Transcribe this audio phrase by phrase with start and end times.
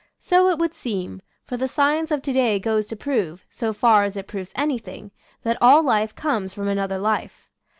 [0.17, 4.03] So it would seem, for the science of to day goes to prove, so far
[4.03, 5.11] as it proves anything,
[5.43, 7.47] that all life comes from another life.